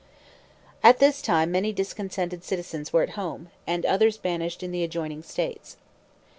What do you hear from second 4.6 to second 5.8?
in the adjoining states.